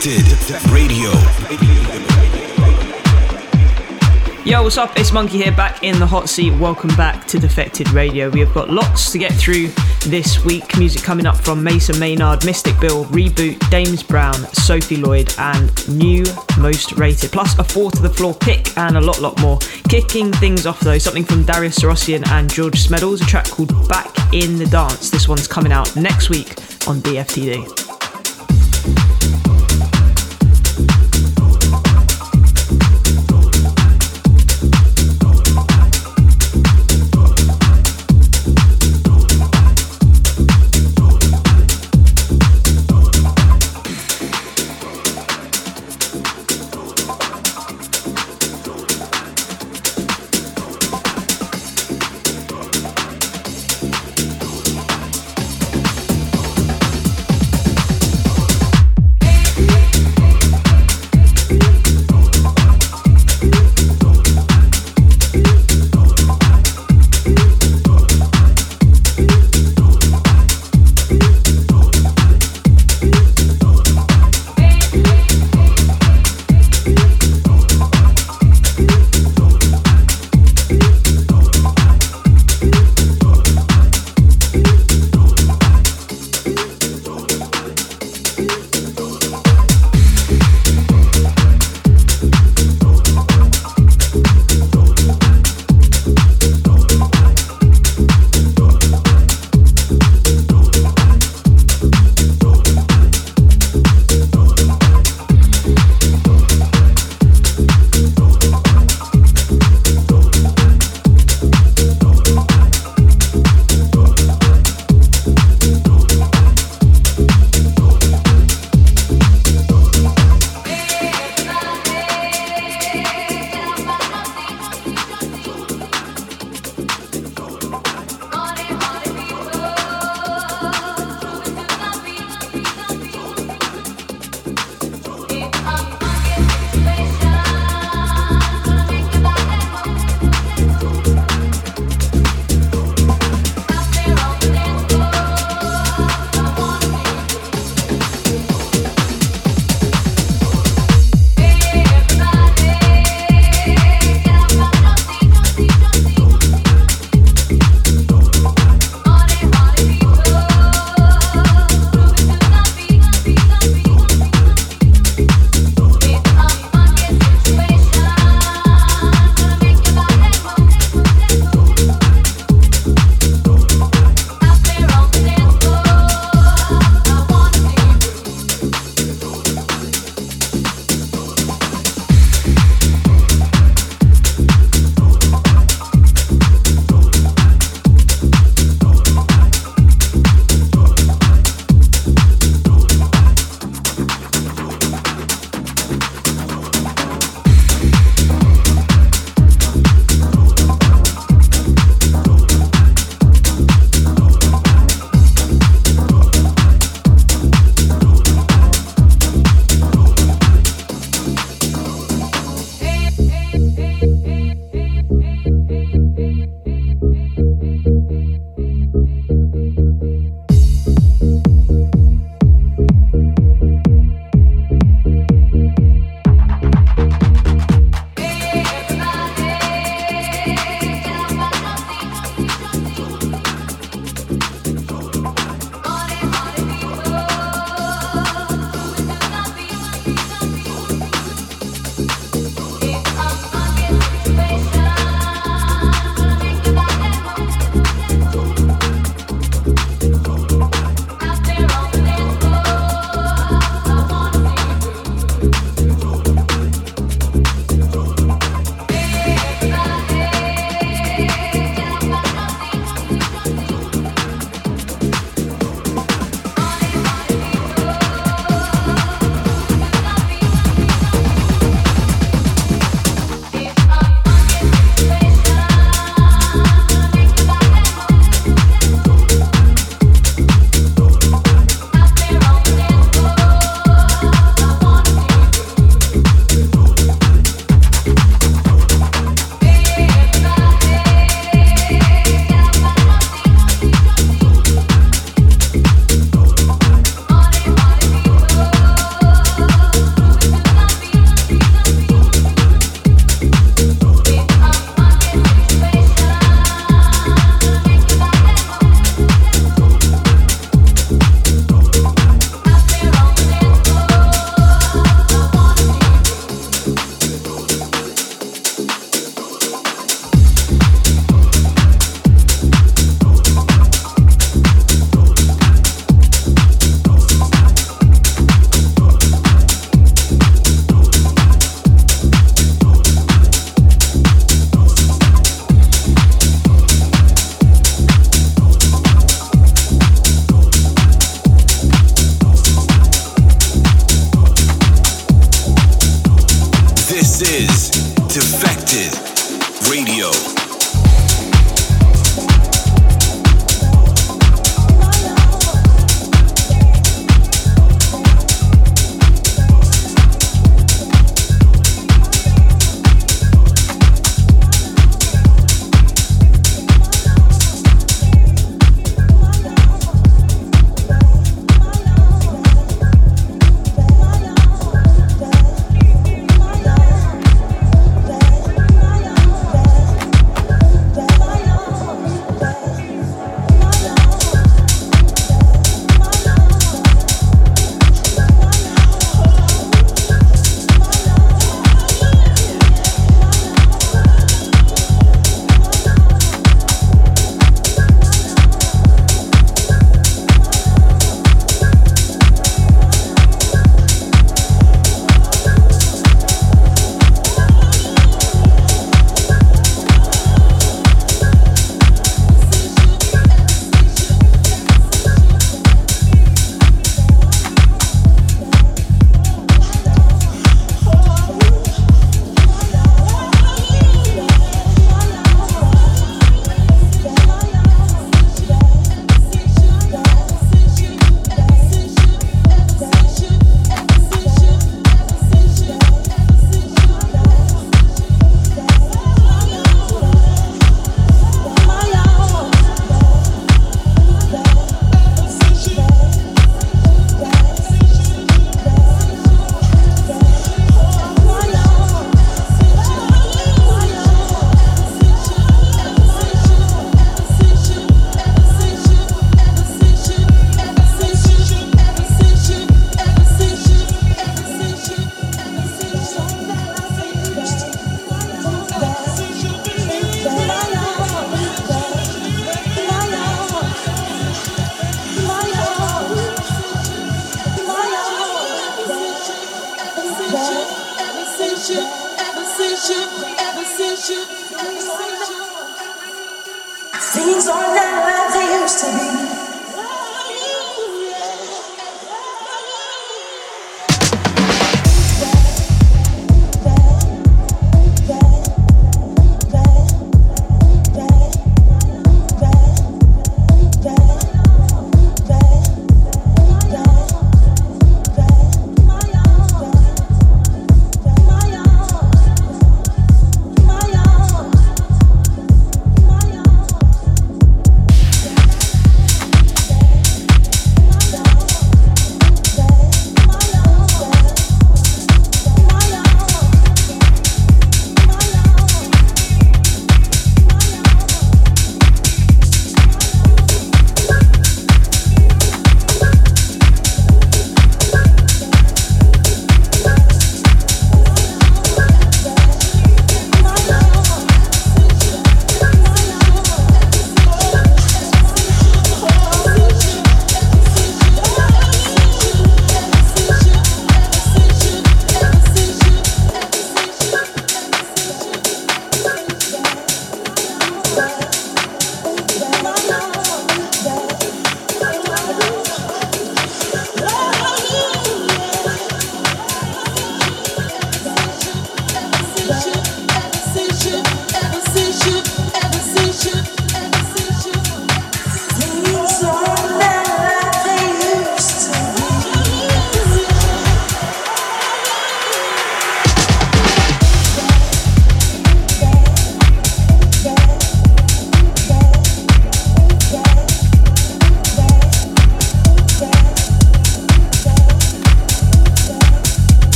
[0.00, 1.10] Defected Radio.
[4.44, 4.96] Yo, what's up?
[4.96, 6.52] It's Monki here, back in the hot seat.
[6.52, 8.30] Welcome back to Defected Radio.
[8.30, 9.70] We have got lots to get through
[10.06, 10.78] this week.
[10.78, 16.24] Music coming up from Mason Maynard, Mystic Bill, Reboot, James Brown, Sophie Lloyd, and New
[16.58, 17.32] Most Rated.
[17.32, 19.58] Plus a four to the floor pick and a lot, lot more.
[19.88, 24.14] Kicking things off though, something from Darius Syrossian and George Smeddles, a track called Back
[24.32, 25.10] in the Dance.
[25.10, 26.50] This one's coming out next week
[26.86, 27.88] on DFTD.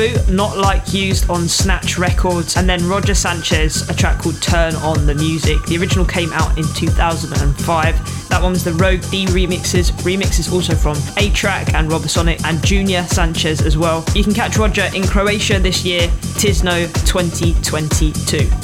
[0.00, 5.04] Not Like Used on Snatch Records, and then Roger Sanchez, a track called Turn On
[5.04, 5.62] the Music.
[5.66, 8.28] The original came out in 2005.
[8.30, 9.92] That one was the Rogue D remixes.
[10.00, 14.02] Remixes also from A-Trak and Robosonic and Junior Sanchez as well.
[14.14, 18.59] You can catch Roger in Croatia this year, Tisno 2022.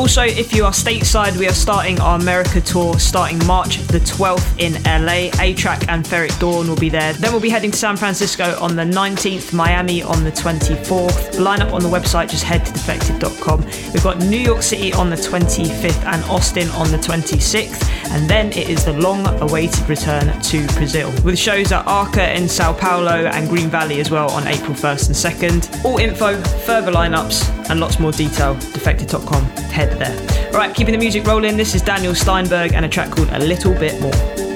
[0.00, 4.58] Also, if you are stateside, we are starting our America tour starting March the 12th
[4.58, 5.28] in LA.
[5.44, 7.12] A-Trak and Ferreck Dawn will be there.
[7.12, 11.38] Then we'll be heading to San Francisco on the 19th, Miami on the 24th.
[11.38, 13.62] Line up on the website, just head to defected.com.
[13.92, 17.99] We've got New York City on the 25th and Austin on the 26th.
[18.10, 22.48] And then it is the long awaited return to Brazil with shows at Arca in
[22.48, 25.84] Sao Paulo and Green Valley as well on April 1st and 2nd.
[25.84, 29.44] All info, further lineups, and lots more detail, defected.com.
[29.70, 30.48] Head there.
[30.48, 31.56] All right, keeping the music rolling.
[31.56, 34.49] This is Daniel Steinberg and a track called A Little Bit More.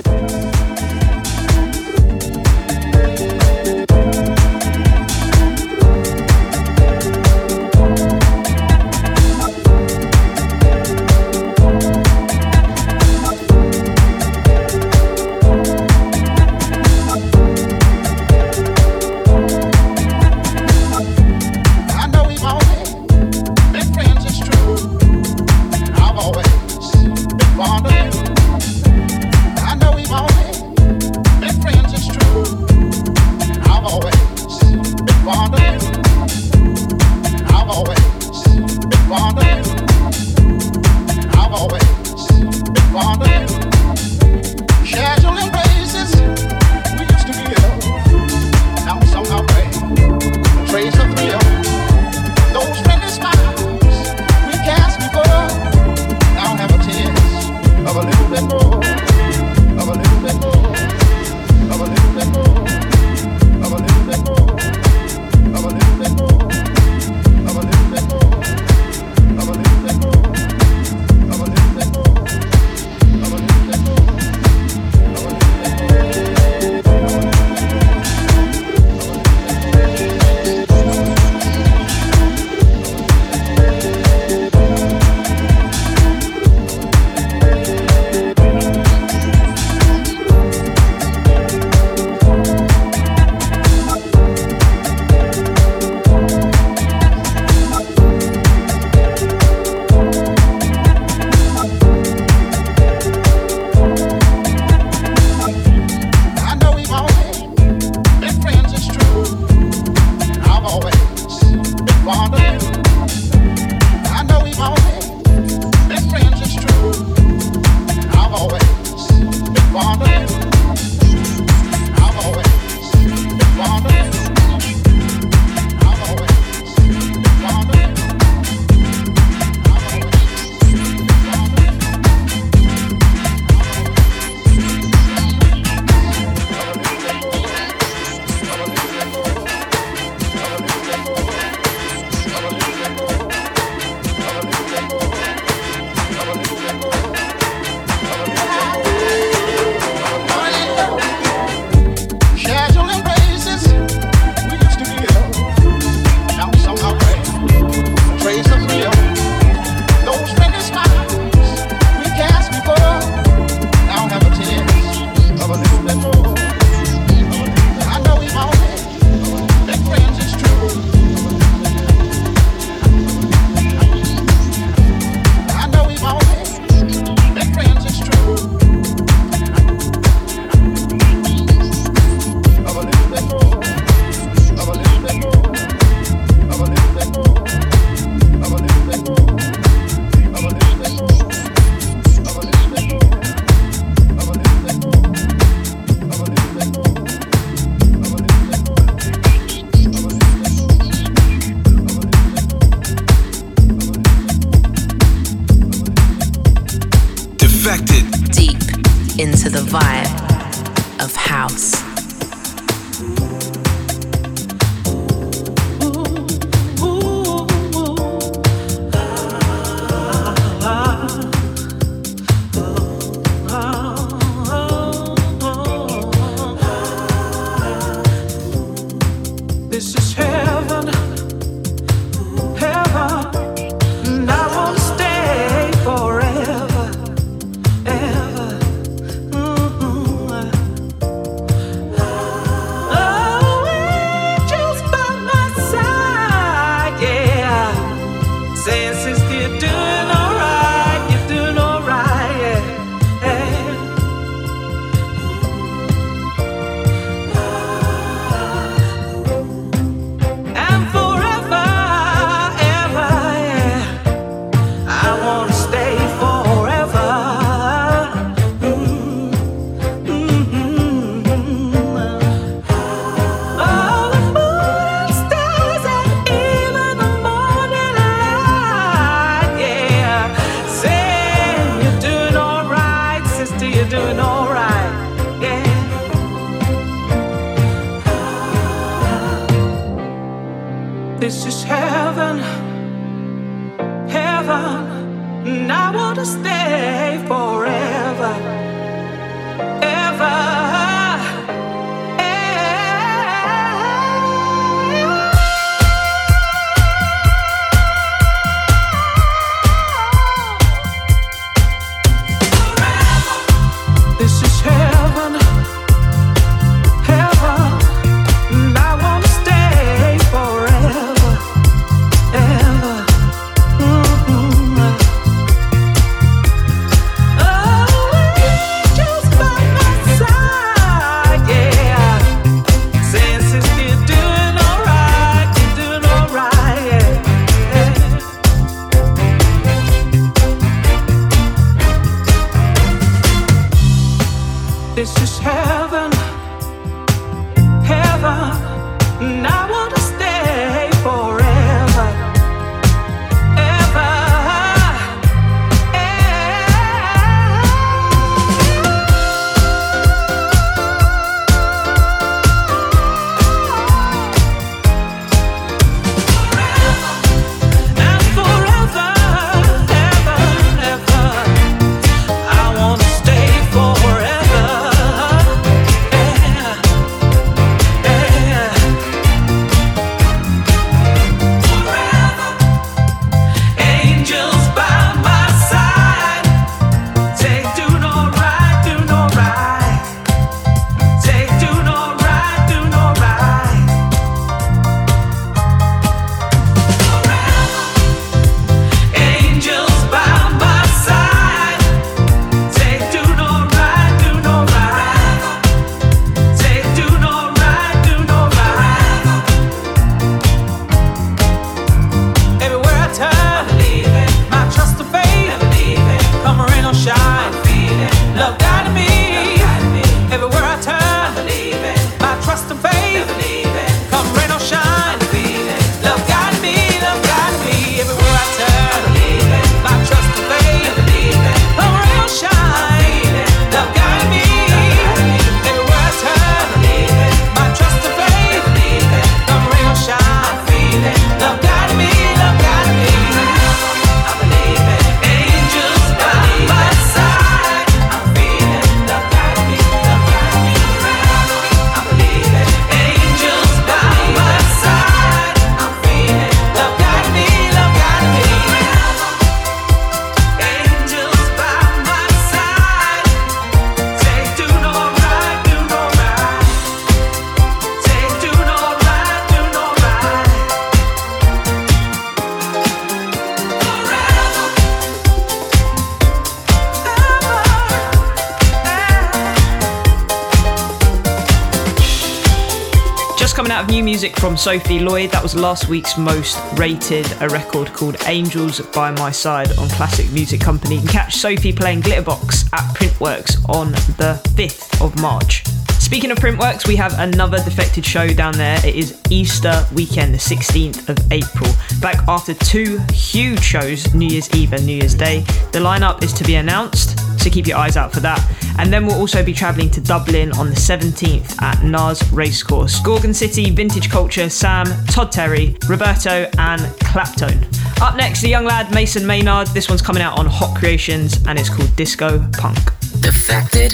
[484.24, 485.30] Music from Sophie Lloyd.
[485.32, 490.30] That was last week's most rated, a record called Angels by My Side on Classic
[490.32, 490.94] Music Company.
[490.94, 495.66] You can catch Sophie playing Glitterbox at Printworks on the 5th of March.
[496.00, 498.78] Speaking of Printworks, we have another defected show down there.
[498.86, 501.70] It is Easter weekend, the 16th of April.
[502.00, 505.40] Back after two huge shows, New Year's Eve and New Year's Day.
[505.72, 507.13] The lineup is to be announced,
[507.44, 508.40] so keep your eyes out for that.
[508.78, 513.00] And then we'll also be travelling to Dublin on the 17th at Naas Racecourse.
[513.00, 517.62] Gorgon City, Vintage Culture, Sam, Todd Terry, Roberto, and Claptone.
[518.00, 519.68] Up next, the young lad Mason Maynard.
[519.68, 522.78] This one's coming out on Hot Creations and it's called Disco Punk.
[523.20, 523.92] Defected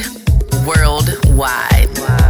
[0.66, 2.29] worldwide.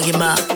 [0.00, 0.53] let's go.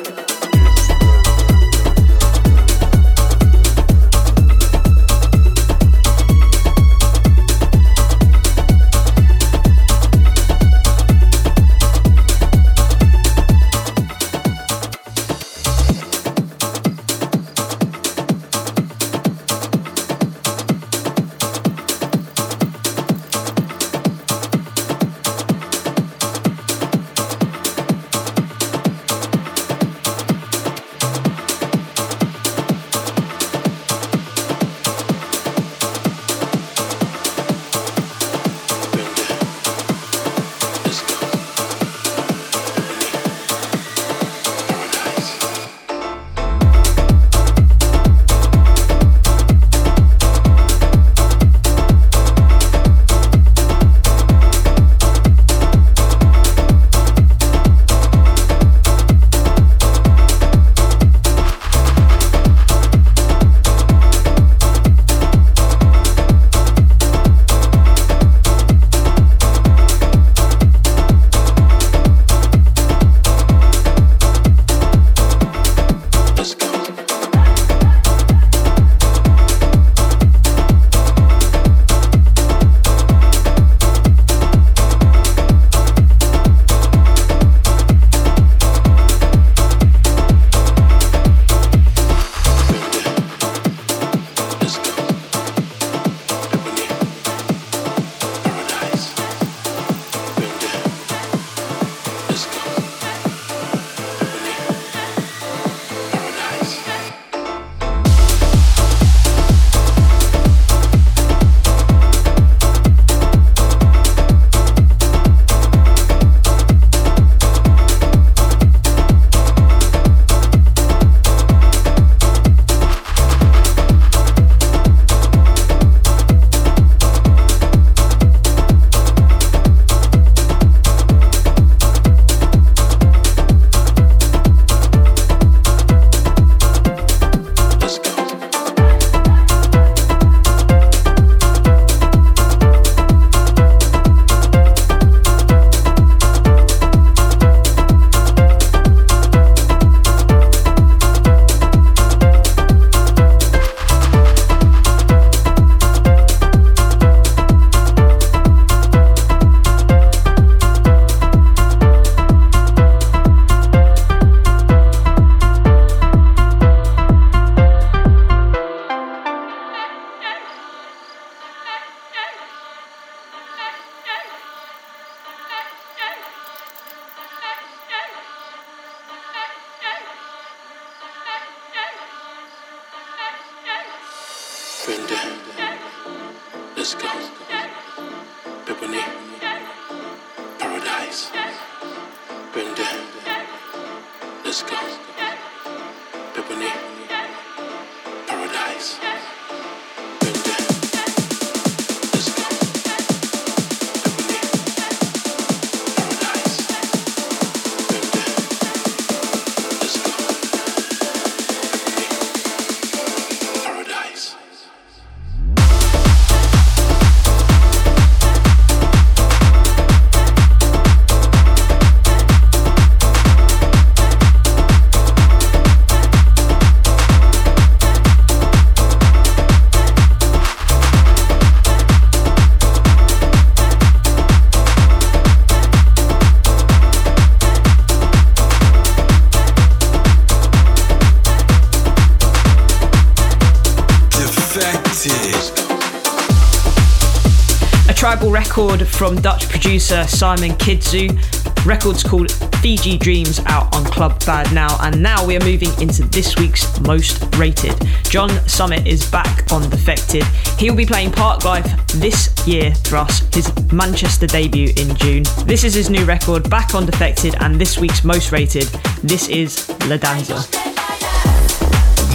[248.99, 251.17] From Dutch producer Simon Kidzu.
[251.65, 256.03] Record's called Fiji Dreams out on Club Bad now, and now we are moving into
[256.09, 257.77] this week's most rated.
[258.03, 260.25] John Summit is back on Defected.
[260.59, 265.23] He'll be playing Parklife this year for us, his Manchester debut in June.
[265.47, 268.65] This is his new record, back on Defected, and this week's most rated.
[269.05, 270.35] This is La Danza.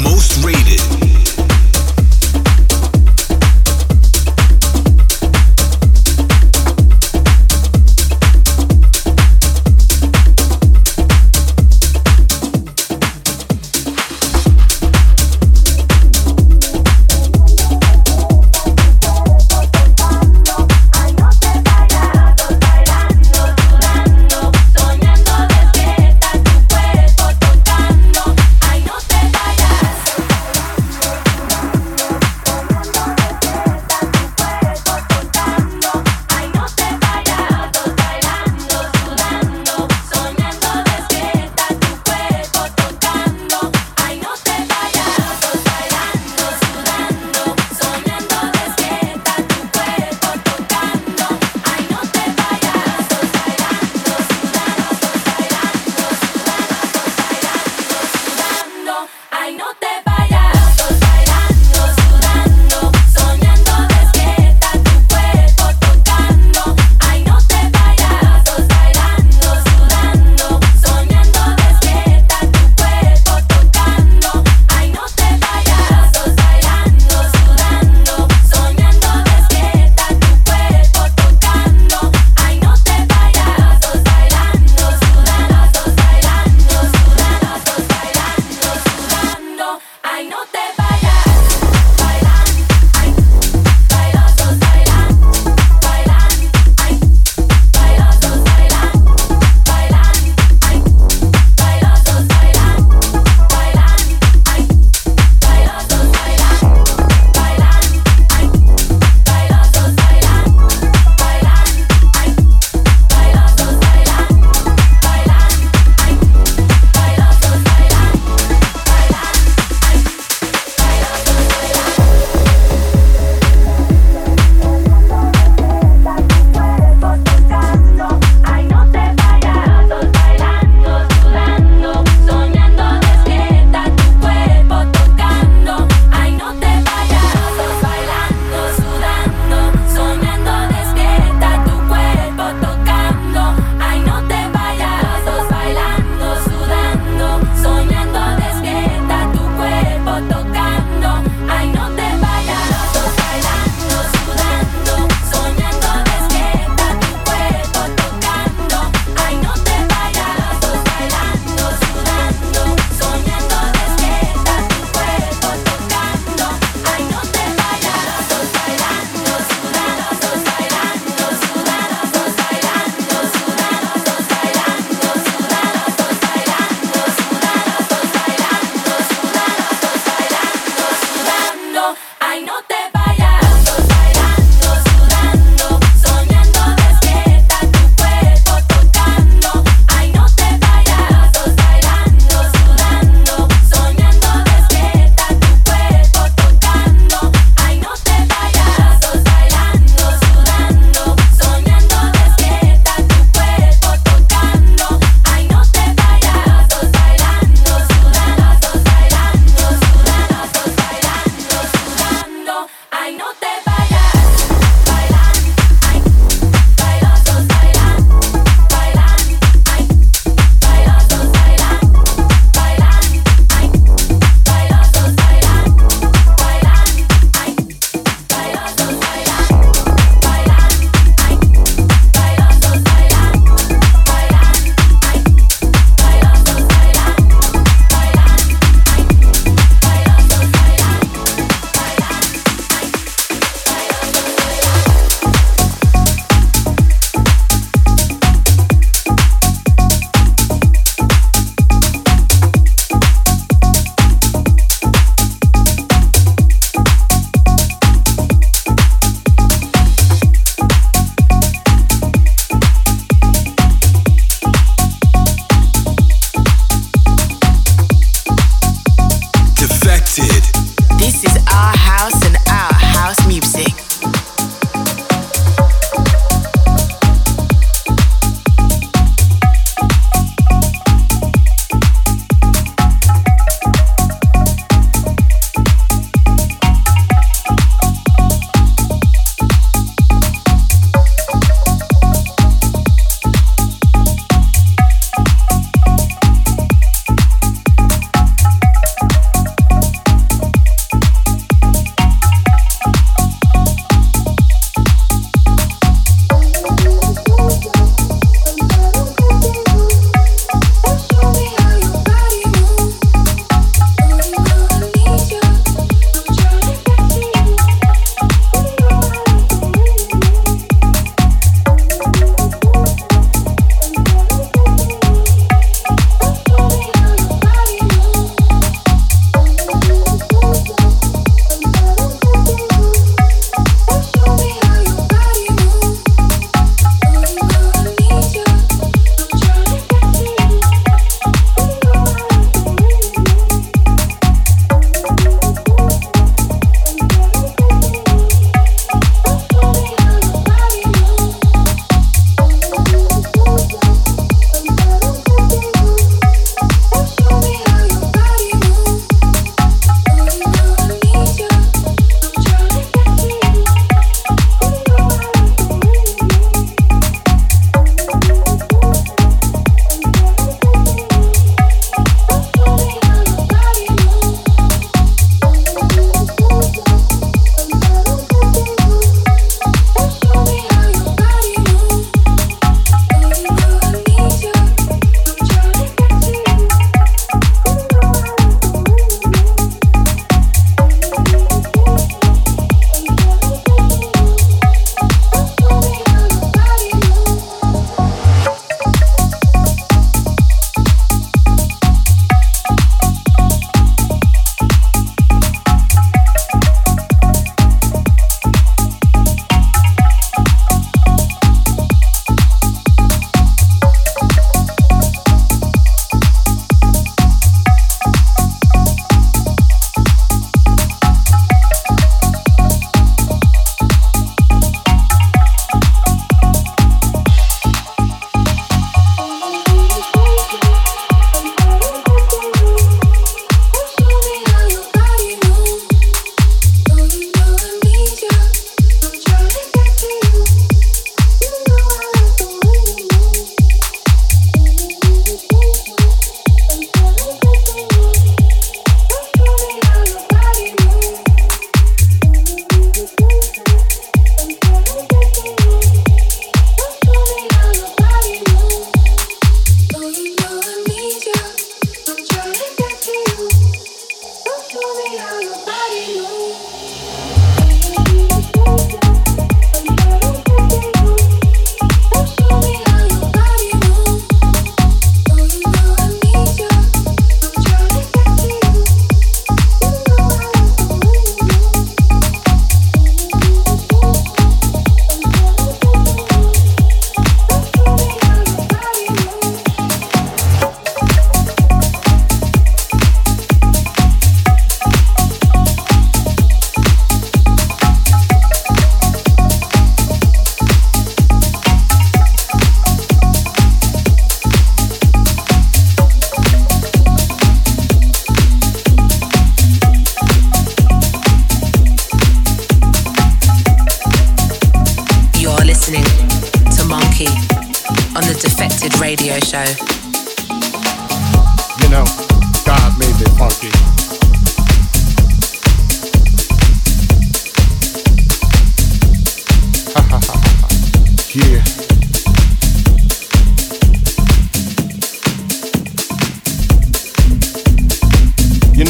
[0.03, 1.02] Most rated.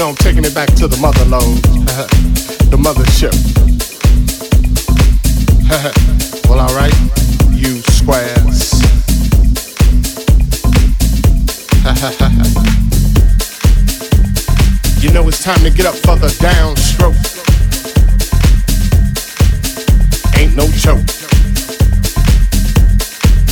[0.03, 1.63] Know, I'm taking it back to the mother load,
[2.71, 3.31] the mothership.
[6.49, 6.93] well, alright,
[7.51, 8.73] you squares.
[15.01, 17.15] you know, it's time to get up for the downstroke.
[20.37, 21.07] Ain't no joke.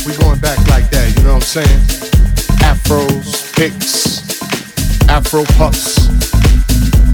[0.04, 1.80] We going back like that, you know what I'm saying?
[2.60, 4.20] Afros, picks,
[5.08, 6.21] Afro puffs,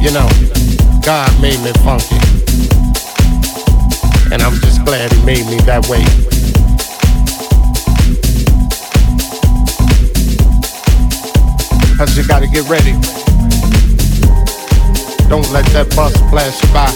[0.00, 0.28] you know,
[1.04, 2.16] God made me funky.
[4.32, 6.02] And I'm just glad he made me that way.
[11.96, 12.92] Cause you gotta get ready.
[15.28, 16.90] Don't let that bus flash you by.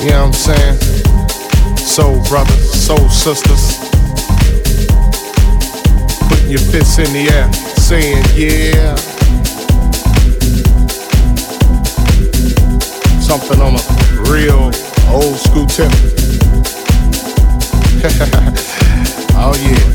[0.00, 1.76] You know what I'm saying?
[1.76, 3.76] Soul brothers, soul sisters.
[6.28, 7.50] Putting your fists in the air,
[7.90, 8.94] saying, yeah.
[13.18, 13.82] Something on a
[14.30, 14.70] real
[15.10, 15.90] old school tip.
[19.34, 19.90] oh yeah.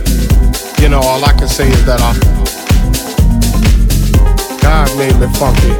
[0.83, 2.13] You know, all I can say is that I
[4.59, 5.71] God made me funky.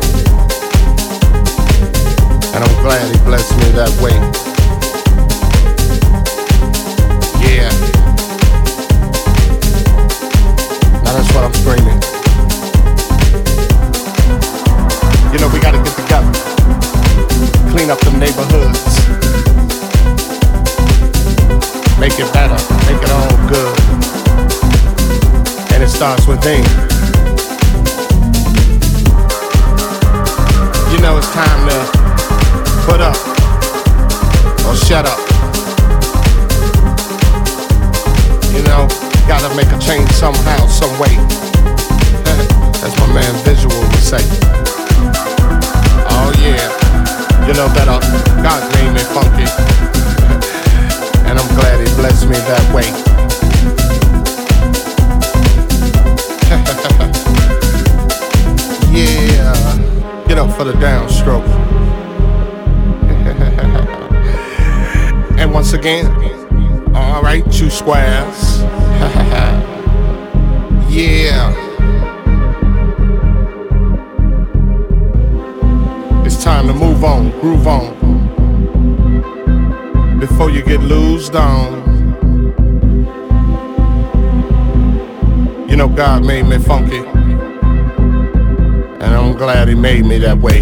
[2.55, 4.16] And I'm glad he blessed me that way.
[7.43, 7.72] Yeah.
[11.03, 11.95] Now that's what I'm screaming.
[18.36, 19.00] Neighborhoods.
[22.00, 22.60] Make it better.
[22.86, 23.80] Make it all good.
[25.74, 26.64] And it starts within.
[30.92, 31.80] You know it's time to
[32.86, 33.16] put up
[34.68, 35.20] or shut up.
[38.54, 38.88] You know,
[39.28, 41.16] gotta make a change somehow, some way.
[42.82, 44.55] That's my man Visual would say.
[47.56, 47.99] Know uh,
[48.43, 49.47] God made me funky,
[51.26, 52.91] and I'm glad He blessed me that way.
[58.95, 59.56] yeah,
[60.28, 61.47] get up for the downstroke.
[65.39, 66.08] and once again,
[66.93, 68.60] all right, two squares.
[70.89, 71.64] yeah.
[77.06, 77.95] On, groove on.
[80.20, 81.86] Before you get loosed on.
[85.70, 86.97] You know, God made me funky.
[89.03, 90.62] And I'm glad He made me that way.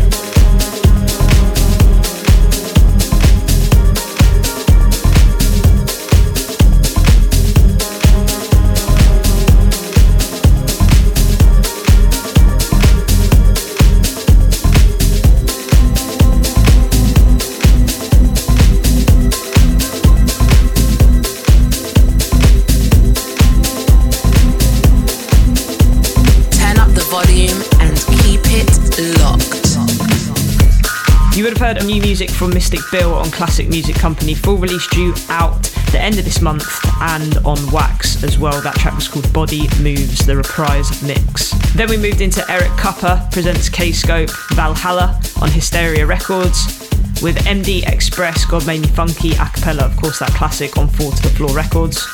[31.86, 36.18] New music from Mystic Bill on Classic Music Company, full release due out the end
[36.18, 36.66] of this month
[37.02, 38.62] and on Wax as well.
[38.62, 41.52] That track was called Body Moves, the reprise mix.
[41.74, 46.80] Then we moved into Eric Kupper presents K Scope Valhalla on Hysteria Records.
[47.22, 51.12] With MD X-Spress, God Made Me Funky, a cappella, of course, that classic on Four
[51.12, 52.08] to the Floor Records.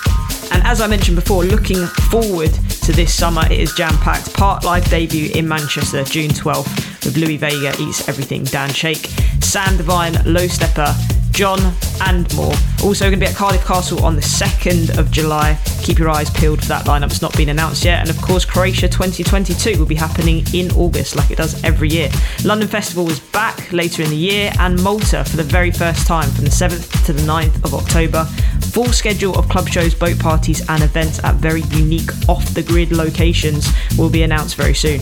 [0.51, 4.33] And as I mentioned before, looking forward to this summer, it is jam packed.
[4.33, 9.05] Parklife debut in Manchester, June 12th, with Louie Vega Eats Everything, Dan Shake,
[9.41, 10.95] Sam Divine, Low Steppa,
[11.31, 11.59] John,
[12.01, 12.53] and more.
[12.83, 15.57] Also, going to be at Cardiff Castle on the 2nd of July.
[15.83, 18.01] Keep your eyes peeled for that lineup, it's not been announced yet.
[18.01, 22.09] And of course, Croatia 2022 will be happening in August, like it does every year.
[22.43, 26.29] London Festival is back later in the year, and Malta for the very first time
[26.31, 28.27] from the 7th to the 9th of October.
[28.71, 32.91] Full schedule of club shows, boat parties, and events at very unique off the grid
[32.91, 33.67] locations
[33.97, 35.01] will be announced very soon.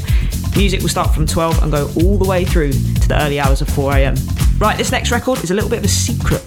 [0.55, 3.61] Music will start from 12 and go all the way through to the early hours
[3.61, 4.59] of 4am.
[4.59, 6.43] Right, this next record is a little bit of a secret.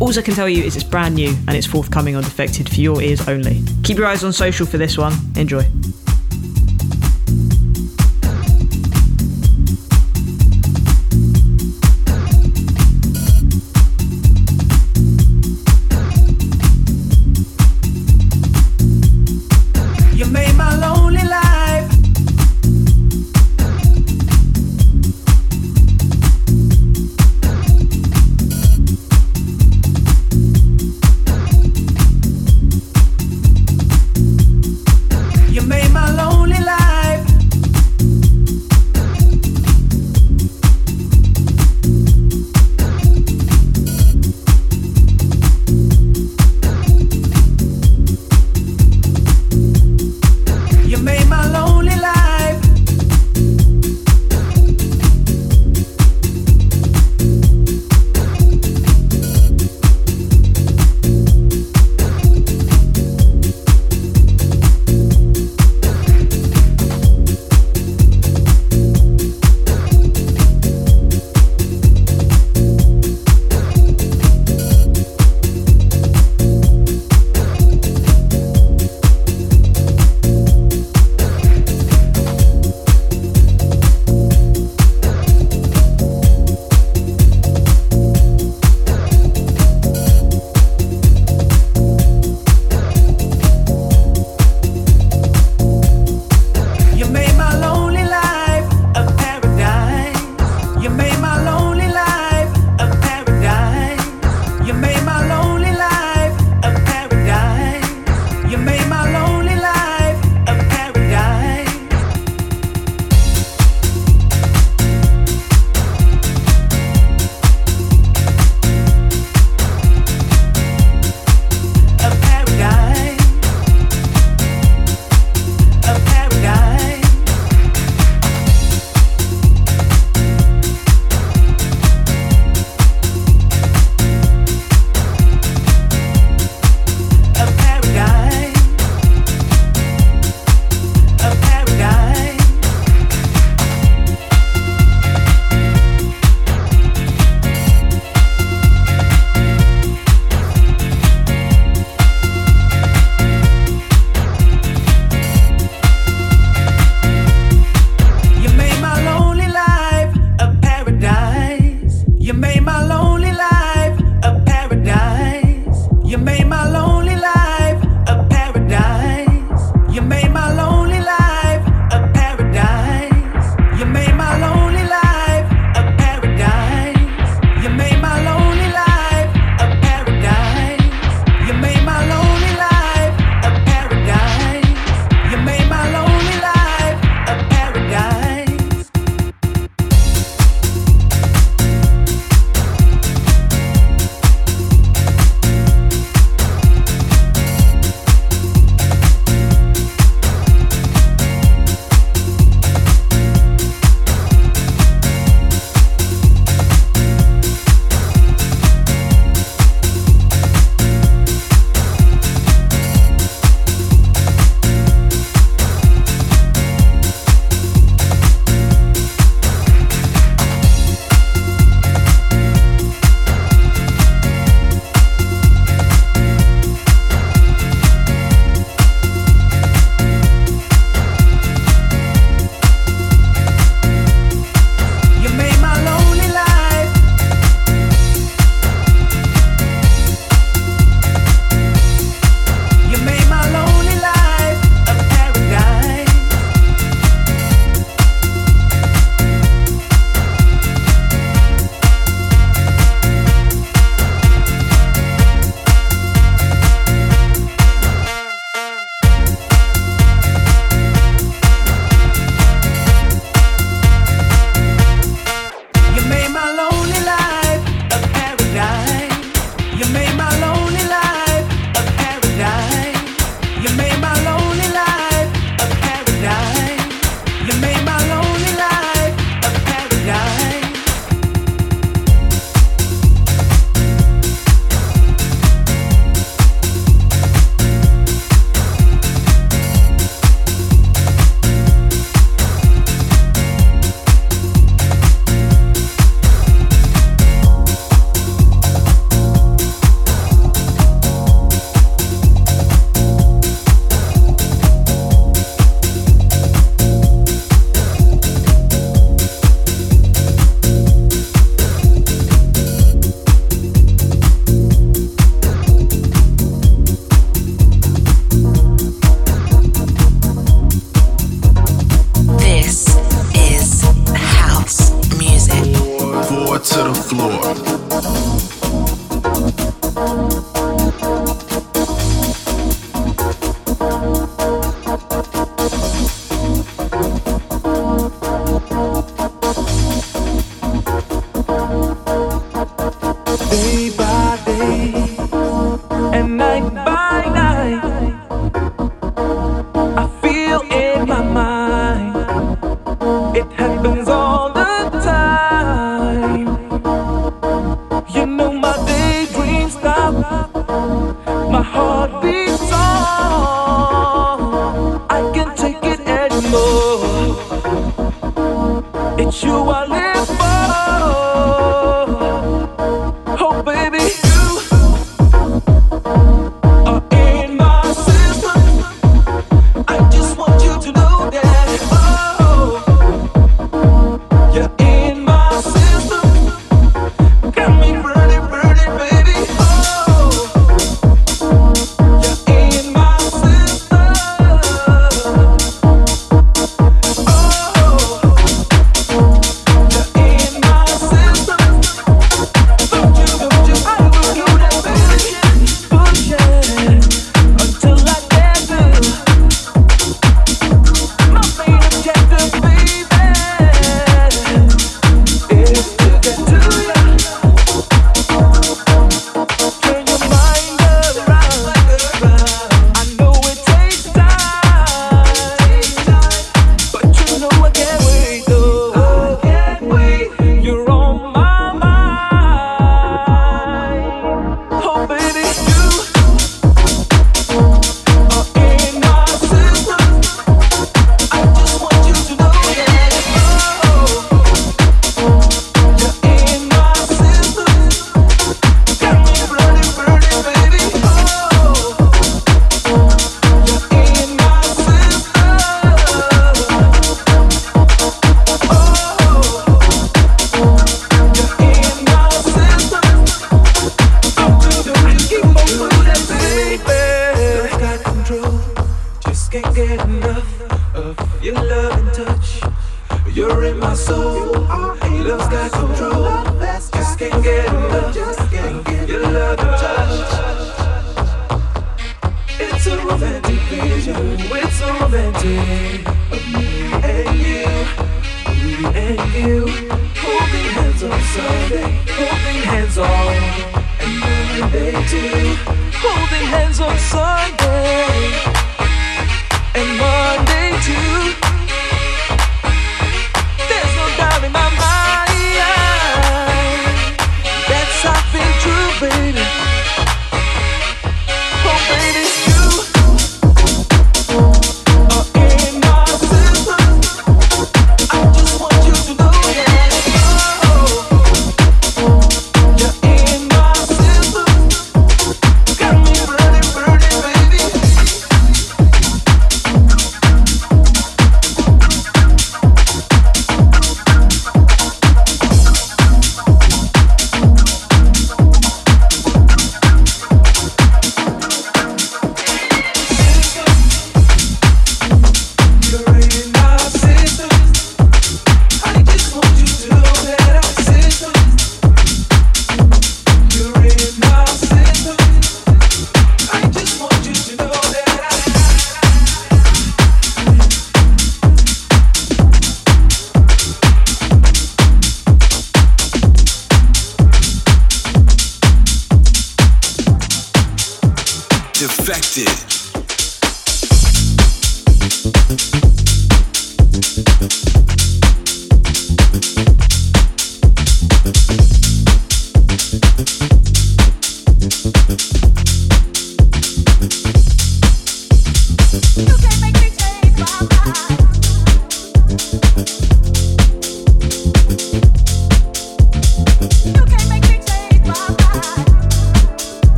[0.00, 2.80] All I can tell you is it's brand new and it's forthcoming on Defected for
[2.80, 3.62] your ears only.
[3.82, 5.12] Keep your eyes on social for this one.
[5.36, 5.62] Enjoy.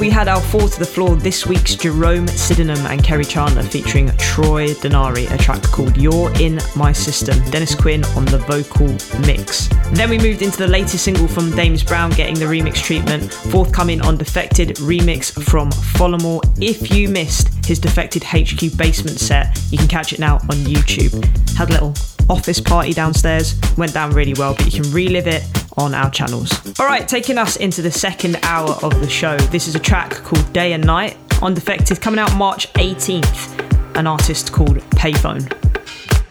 [0.00, 4.08] We had our four to the floor this week's Jerome Sydenham and Kerri Chandler featuring
[4.18, 7.38] Troy Denari, a track called You're in My System.
[7.50, 8.88] Dennis Quin on the vocal
[9.26, 9.68] mix.
[9.92, 14.02] Then we moved into the latest single from Dames Brown getting the remix treatment, forthcoming
[14.02, 16.40] on Defected remix from Folamour.
[16.60, 21.24] If you missed his Defected HQ basement set, you can catch it now on YouTube.
[21.56, 21.94] Had a little
[22.28, 25.44] office party downstairs, went down really well, but you can relive it
[25.76, 26.50] on our channels.
[26.80, 29.36] All right, taking us into the second hour of the show.
[29.36, 33.96] This is a track called Day and Night on Defected coming out March 18th.
[33.96, 35.52] An artist called Payphone.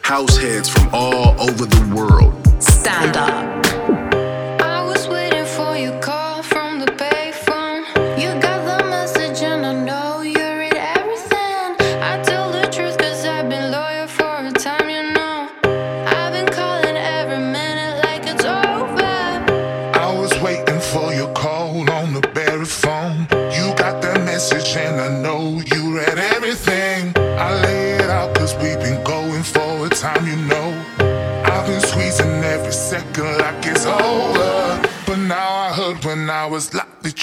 [0.02, 2.62] House heads from all over the world.
[2.62, 3.63] Stand up.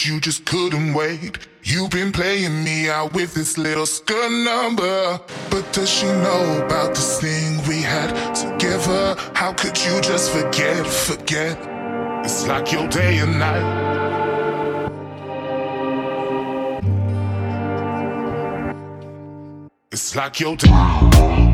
[0.02, 1.36] You just couldn't wait.
[1.62, 5.20] You've been playing me out with this little skirt number.
[5.50, 9.14] But does she know about this thing we had together?
[9.34, 11.58] How could you just forget, forget?
[12.24, 13.90] It's like your day and night.
[19.92, 21.49] It's like your day.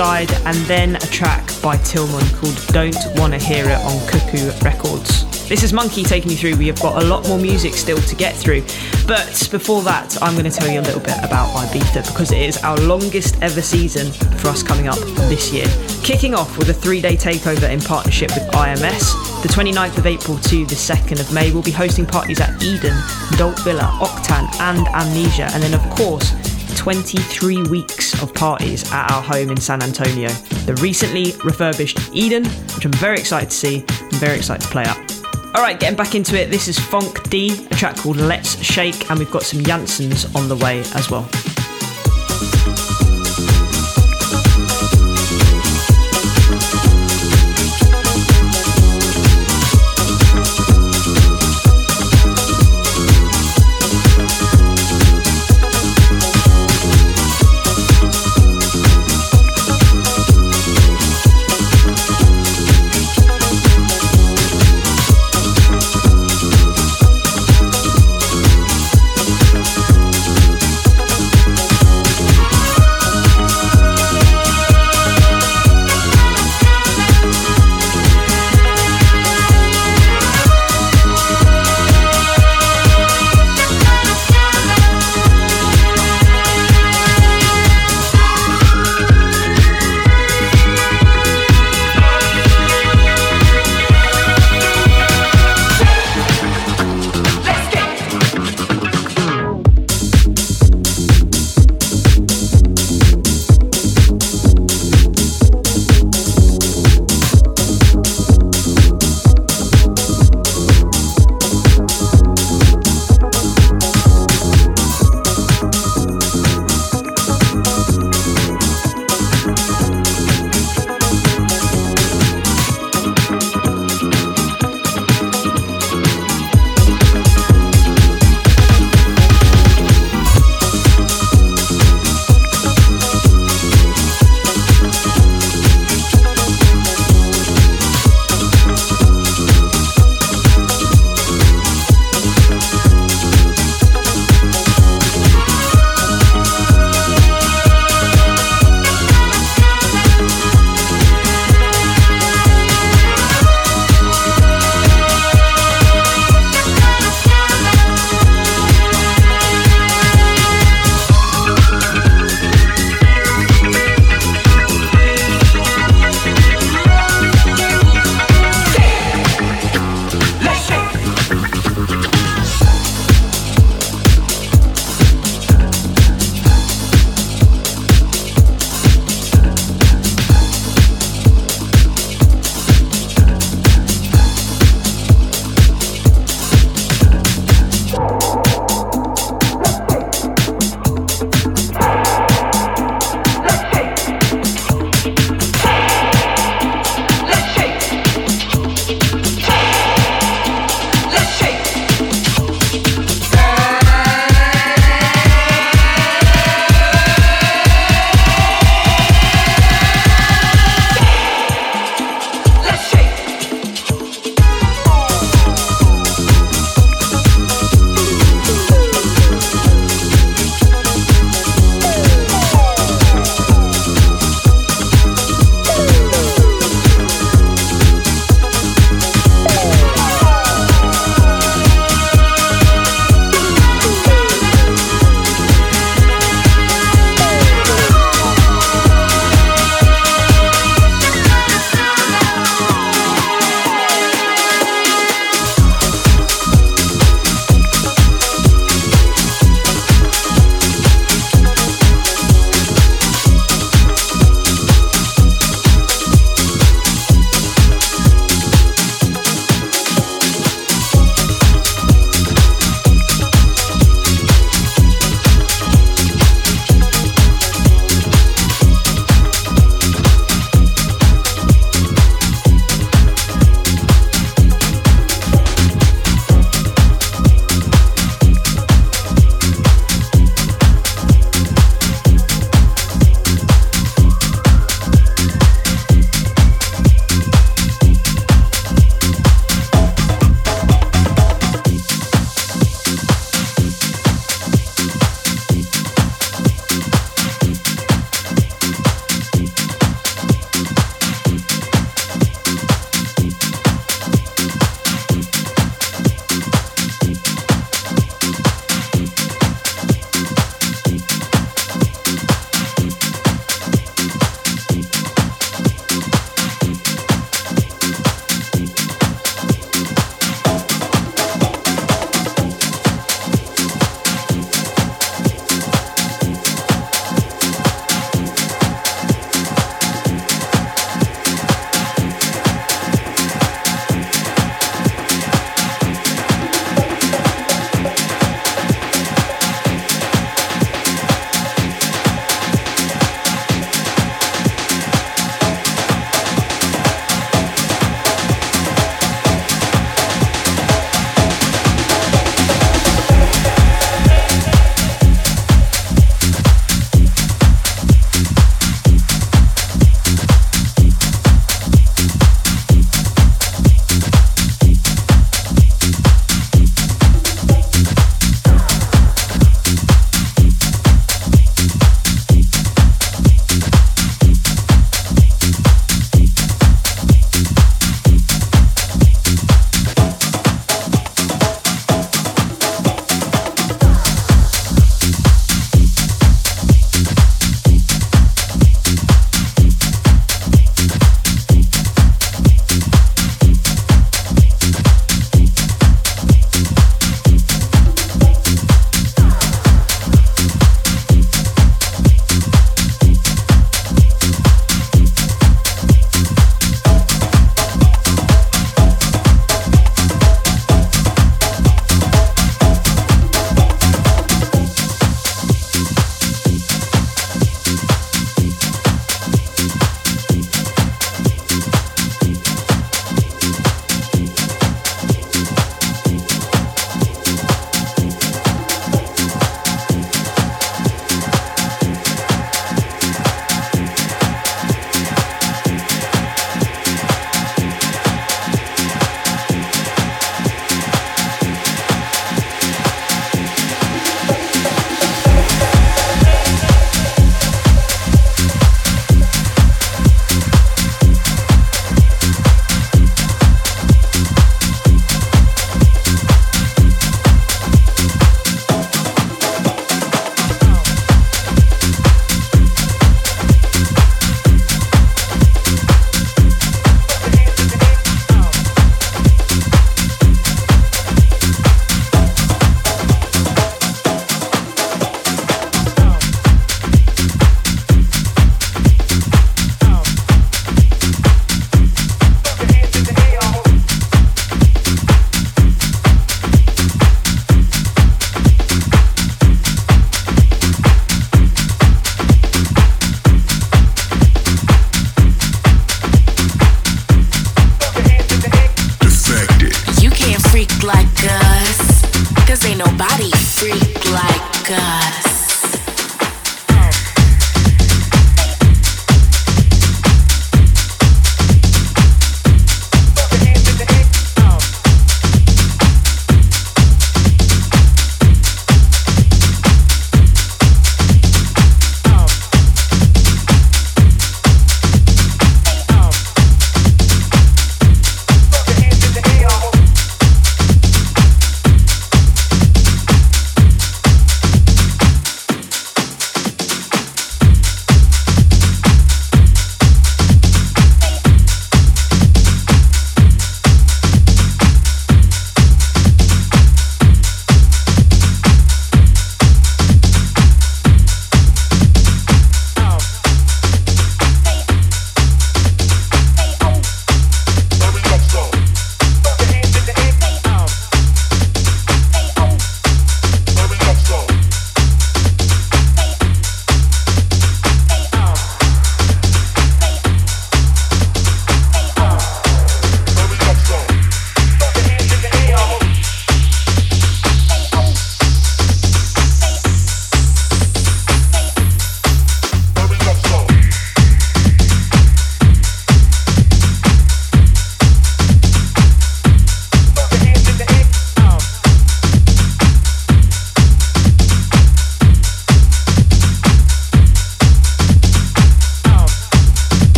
[0.00, 5.24] And then a track by Tillman called Don't Wanna Hear It on Cuckoo Records.
[5.48, 6.56] This is Monki taking you through.
[6.56, 8.62] We have got a lot more music still to get through.
[9.08, 12.42] But before that, I'm going to tell you a little bit about Ibiza because it
[12.42, 14.98] is our longest ever season for us coming up
[15.28, 15.66] this year.
[16.04, 19.42] Kicking off with a three day takeover in partnership with IMS.
[19.42, 22.96] The 29th of April to the 2nd of May, we'll be hosting parties at Eden,
[23.36, 25.50] Dalt Vila, Octan, and Amnesia.
[25.54, 26.32] And then, of course,
[26.76, 27.64] 23
[28.08, 30.28] weeks of parties at our home in San Antonio.
[30.66, 34.84] The recently refurbished Eden, which I'm very excited to see and very excited to play
[34.84, 34.98] up.
[35.54, 39.18] Alright, getting back into it, this is Funk D, a track called Let's Shake, and
[39.18, 41.28] we've got some Janssens on the way as well.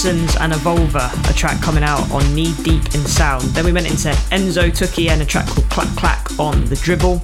[0.00, 3.42] Janssens and Evolver, a track coming out on Knee Deep in Sound.
[3.50, 7.18] Then we went into Enzo Tuki and a track called Clack Clack on The Dribble.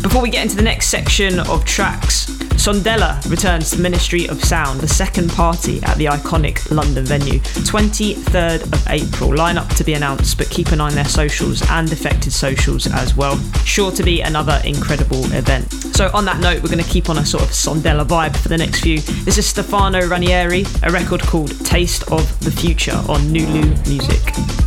[0.00, 4.78] Before we get into the next section of tracks, Sondela returns to Ministry of Sound,
[4.78, 9.30] the second party at the iconic London venue, 23rd of April.
[9.30, 13.16] Lineup to be announced, but keep an eye on their socials and affected socials as
[13.16, 13.36] well.
[13.64, 15.83] Sure to be another incredible event.
[15.94, 18.48] So, on that note, we're going to keep on a sort of Sondela vibe for
[18.48, 18.98] the next few.
[18.98, 24.63] This is Stefano Ranieri, a record called Taste of the Future on Nulu Music.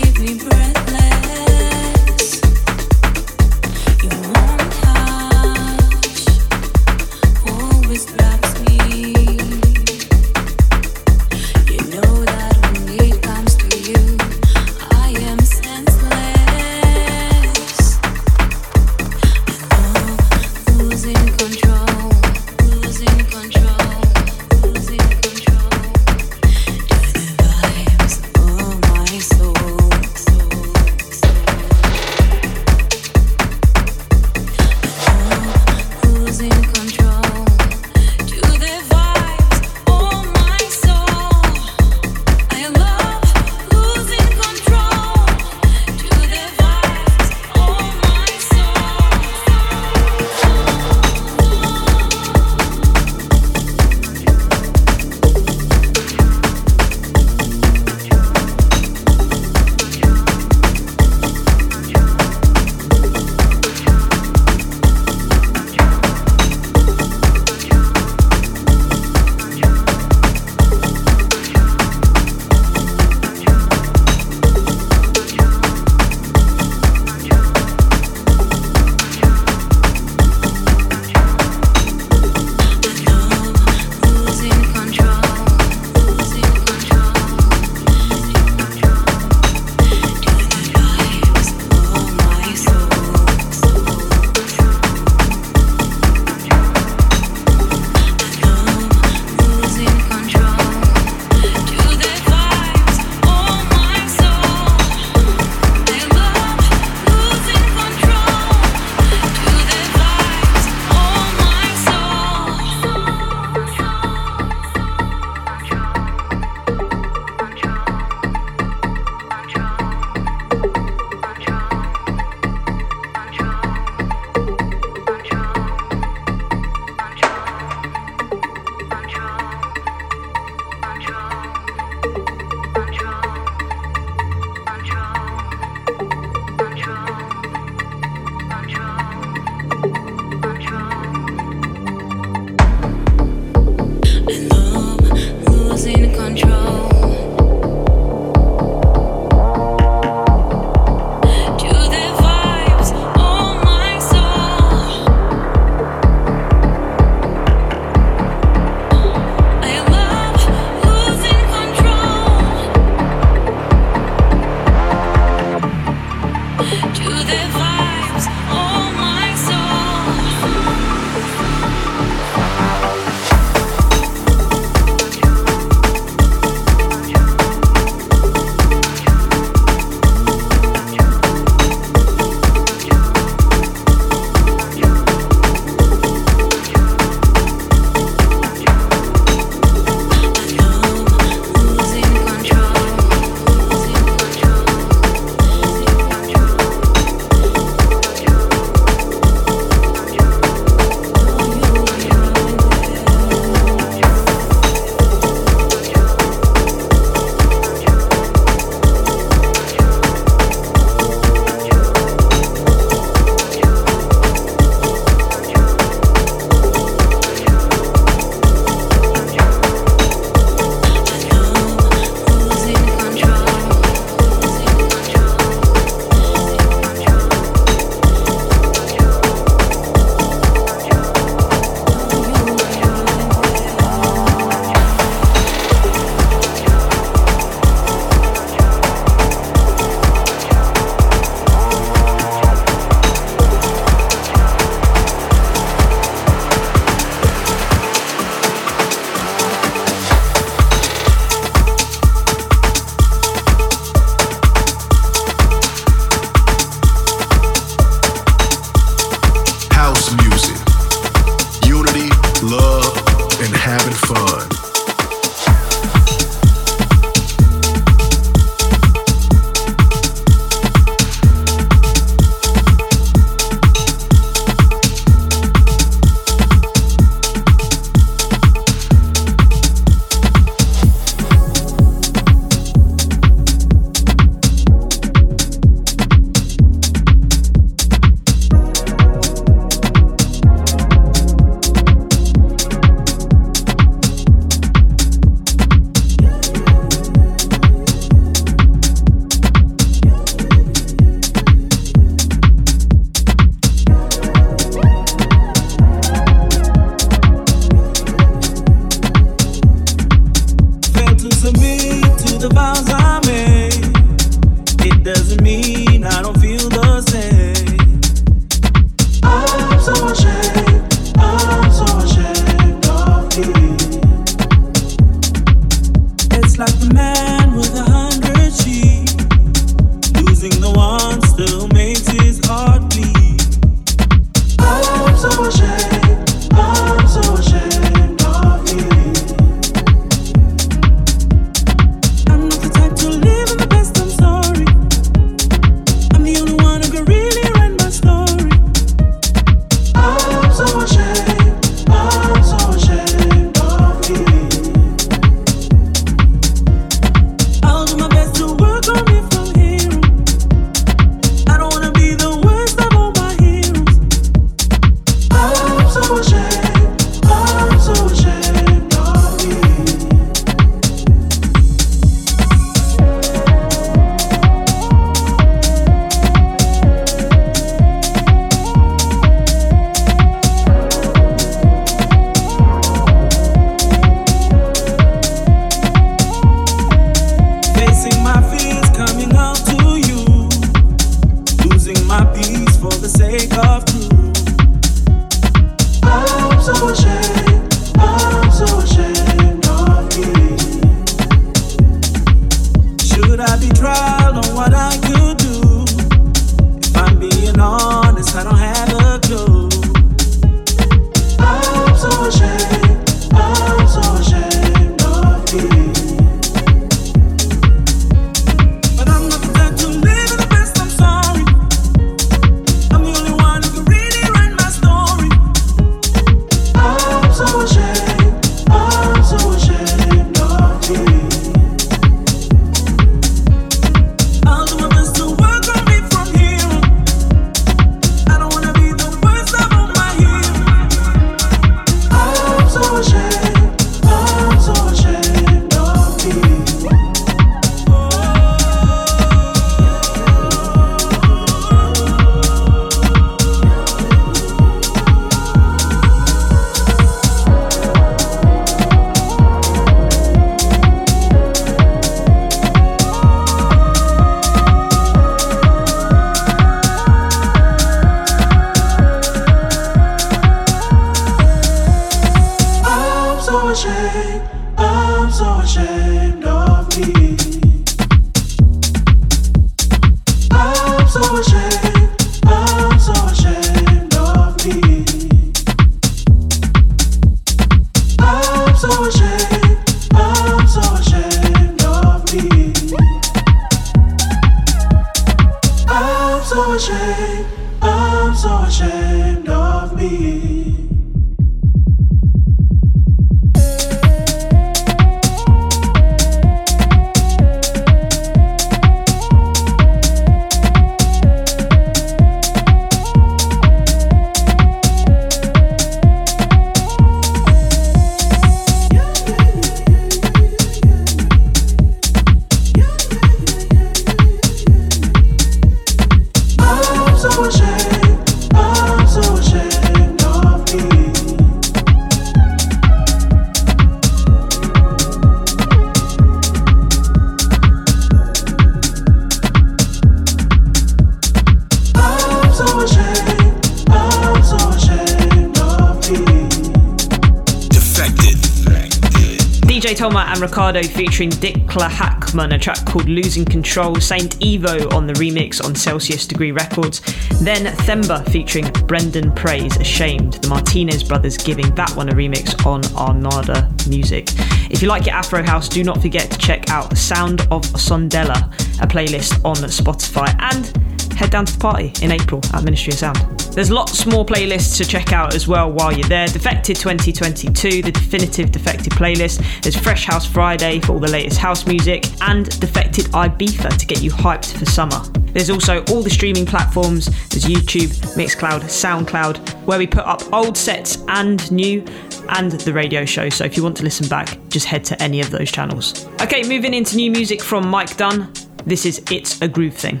[550.82, 555.74] Ricardo featuring Dikla Hackman, a track called Losing Control, Saint Evo on the remix on
[555.74, 557.00] Celsius Degree Records.
[557.40, 562.84] Then Themba featuring Brendan Praise, Ashamed, the Martinez brothers giving that one a remix on
[562.96, 564.28] Armada Music.
[564.70, 568.52] If you like your Afro House, do not forget to check out Sound of Sondela,
[568.80, 572.98] a playlist on Spotify, and head down to the party in April at Ministry of
[572.98, 573.31] Sound.
[573.52, 576.26] There's lots more playlists to check out as well while you're there.
[576.26, 579.44] Defected 2022, the definitive Defected playlist.
[579.60, 584.02] There's Fresh House Friday for all the latest house music, and Defected Ibiza to get
[584.02, 584.98] you hyped for summer.
[585.34, 587.06] There's also all the streaming platforms.
[587.28, 591.84] There's YouTube, Mixcloud, SoundCloud, where we put up old sets and new,
[592.30, 593.28] and the radio show.
[593.28, 596.06] So if you want to listen back, just head to any of those channels.
[596.22, 598.32] Okay, moving into new music from Mike Dunn.
[598.64, 600.00] This is It's a Groove Thing.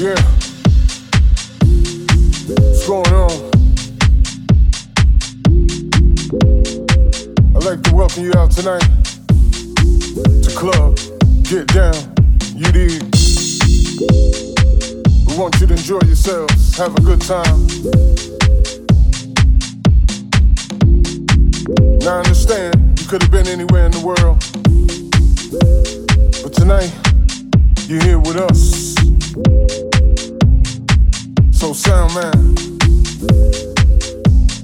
[0.00, 0.14] Yeah.
[2.48, 3.30] What's going on?
[7.54, 8.80] I'd like to welcome you out tonight
[10.40, 10.96] to club.
[11.42, 11.92] Get down,
[12.56, 13.02] you dig.
[15.28, 17.66] We want you to enjoy yourselves, have a good time.
[21.98, 24.38] Now I understand you could have been anywhere in the world,
[26.42, 26.90] but tonight
[27.86, 29.89] you're here with us.
[31.60, 32.32] So sound man,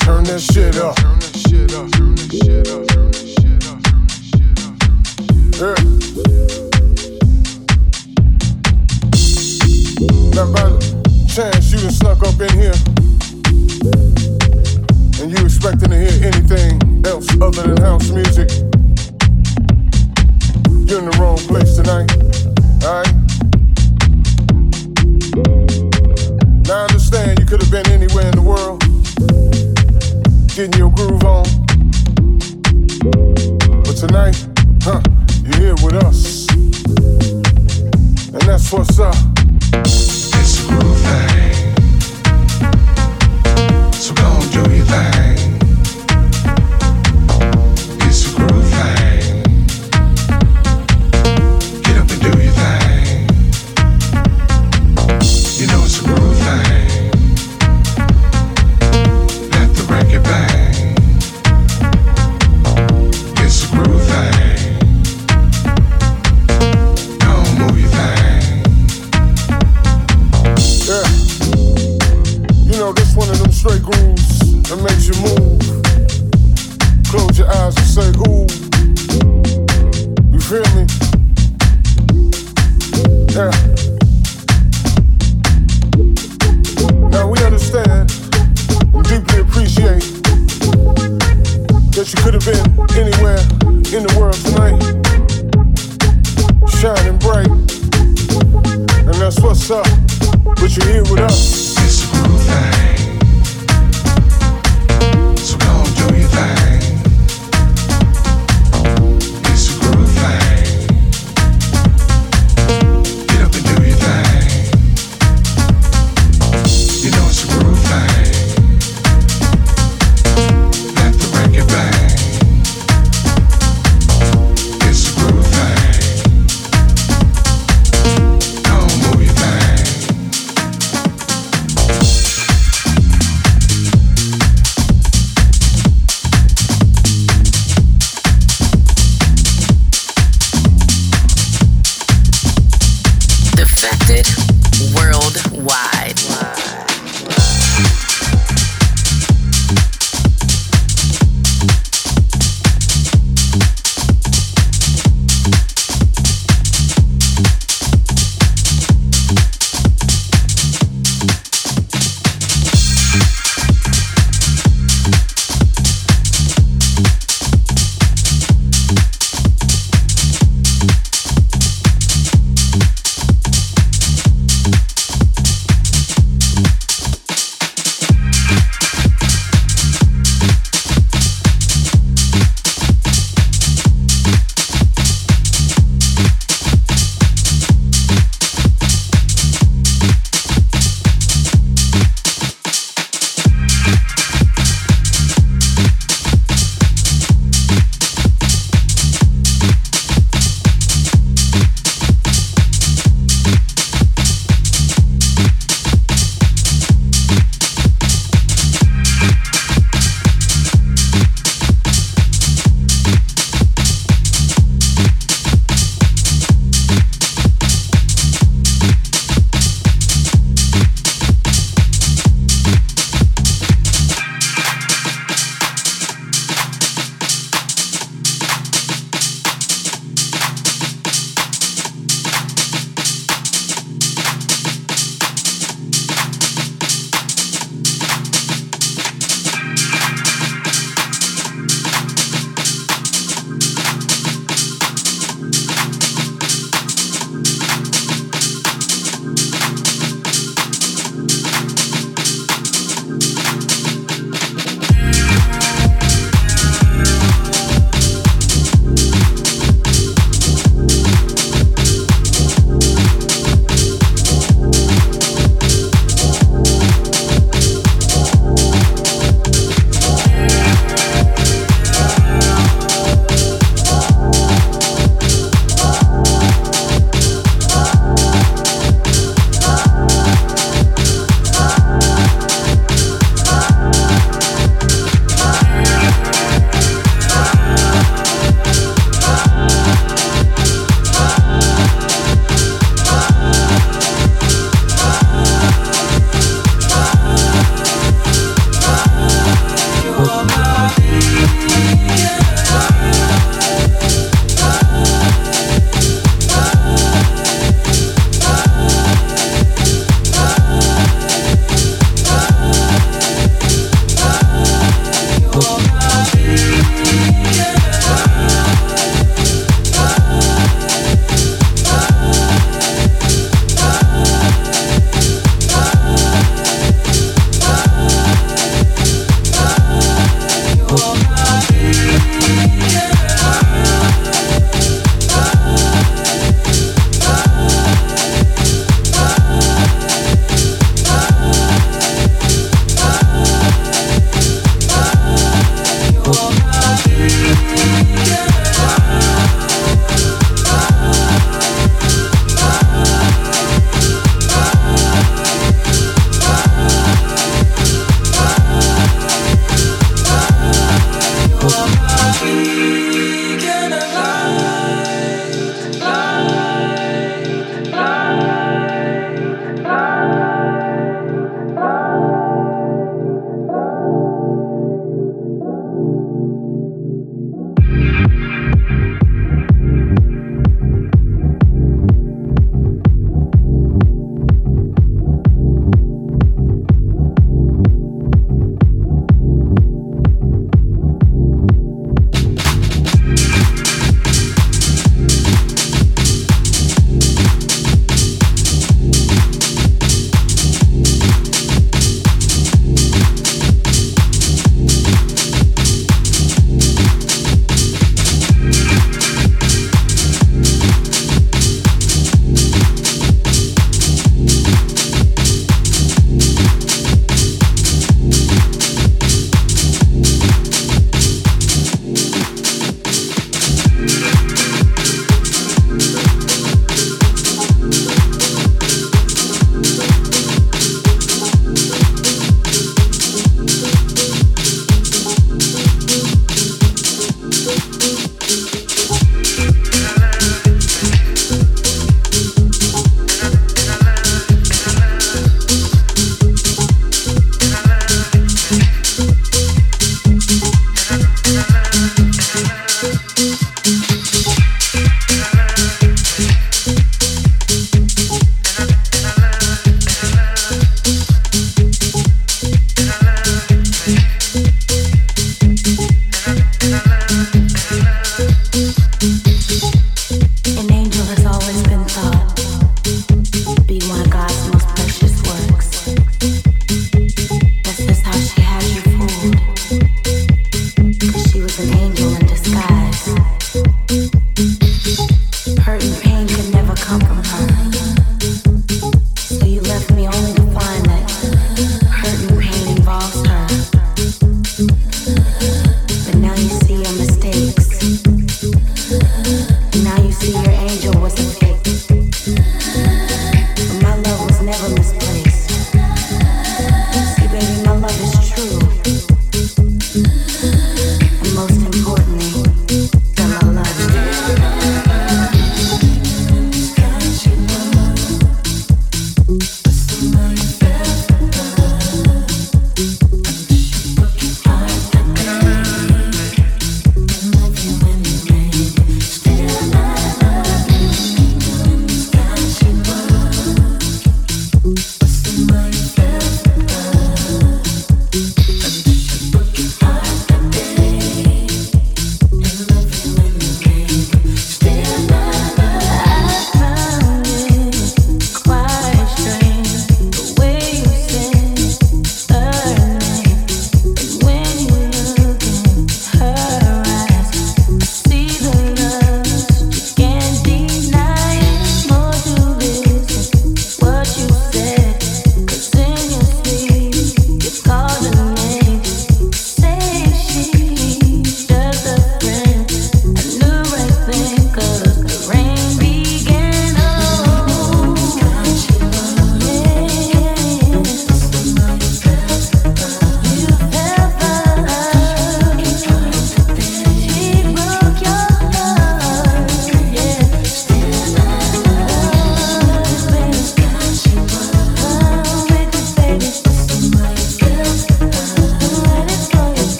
[0.00, 0.96] turn that shit up.
[0.96, 1.90] Turn that shit up.
[1.92, 2.88] Turn that shit up.
[2.88, 3.76] Turn that shit up.
[3.84, 4.80] Turn that shit up.
[5.60, 5.76] Yeah.
[10.32, 10.64] Now by
[11.28, 12.72] chance you done snuck up in here,
[15.20, 18.48] and you expecting to hear anything else other than house music,
[20.88, 22.10] you're in the wrong place tonight.
[22.82, 23.12] Alright.
[23.12, 23.27] Now
[27.08, 28.80] understand you could have been anywhere in the world,
[30.54, 31.44] getting your groove on.
[33.82, 34.46] But tonight,
[34.82, 35.00] huh,
[35.42, 36.48] you're here with us.
[38.32, 39.14] And that's what's up.
[39.84, 41.54] It's a groove thing.
[43.92, 45.17] So go do your thing.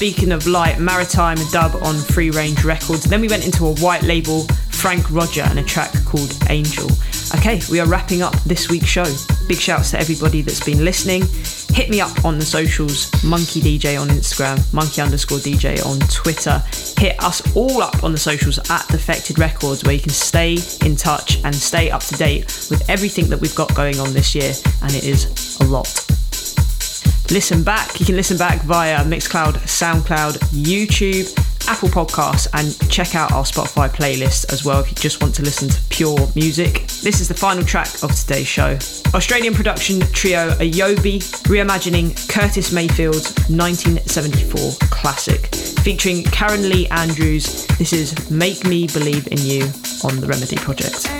[0.00, 3.04] Beacon of Light, Maritime dub on Free Range Records.
[3.04, 6.88] Then we went into a white label, Frank Roger, and a track called Angel.
[7.36, 9.04] Okay, we are wrapping up this week's show.
[9.46, 11.24] Big shouts to everybody that's been listening.
[11.74, 16.62] Hit me up on the socials, Monki DJ on Instagram, Monki underscore DJ on Twitter.
[16.96, 20.96] Hit us all up on the socials at Defected Records, where you can stay in
[20.96, 24.54] touch and stay up to date with everything that we've got going on this year,
[24.80, 25.99] and it is a lot.
[27.30, 31.32] Listen back, you can listen back via Mixcloud, Soundcloud, YouTube
[31.68, 35.42] Apple Podcasts, and check out our Spotify playlist as well if you just want to
[35.42, 36.88] listen to pure music.
[37.02, 38.76] This is the final track of today's show.
[39.14, 45.54] Australian production trio Ayobi reimagining Curtis Mayfield's 1974 classic,
[45.84, 47.64] featuring Karen Lee Andrews.
[47.78, 49.62] This is Make Me Believe in You
[50.02, 51.19] on the Remedy Project.